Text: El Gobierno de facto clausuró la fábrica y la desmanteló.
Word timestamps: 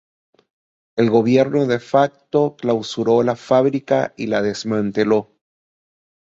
El 0.97 1.11
Gobierno 1.11 1.67
de 1.67 1.79
facto 1.79 2.55
clausuró 2.55 3.21
la 3.21 3.35
fábrica 3.35 4.15
y 4.17 4.25
la 4.25 4.41
desmanteló. 4.41 5.29